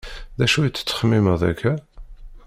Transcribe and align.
D 0.37 0.39
acu 0.45 0.59
i 0.63 0.69
tettxemmimeḍ 0.71 1.41
akka? 1.51 1.73